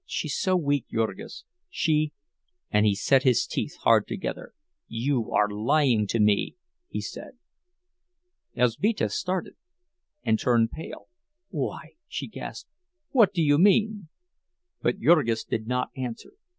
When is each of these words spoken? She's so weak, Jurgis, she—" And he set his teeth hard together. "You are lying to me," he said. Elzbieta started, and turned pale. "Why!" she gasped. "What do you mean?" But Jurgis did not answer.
She's 0.07 0.35
so 0.35 0.55
weak, 0.57 0.87
Jurgis, 0.89 1.43
she—" 1.69 2.11
And 2.71 2.87
he 2.87 2.95
set 2.95 3.21
his 3.21 3.45
teeth 3.45 3.75
hard 3.81 4.07
together. 4.07 4.53
"You 4.87 5.31
are 5.31 5.47
lying 5.47 6.07
to 6.07 6.19
me," 6.19 6.55
he 6.87 7.01
said. 7.01 7.37
Elzbieta 8.55 9.09
started, 9.11 9.57
and 10.23 10.39
turned 10.39 10.71
pale. 10.71 11.07
"Why!" 11.49 11.97
she 12.07 12.25
gasped. 12.25 12.71
"What 13.11 13.31
do 13.31 13.43
you 13.43 13.59
mean?" 13.59 14.07
But 14.81 14.99
Jurgis 14.99 15.43
did 15.43 15.67
not 15.67 15.91
answer. 15.95 16.33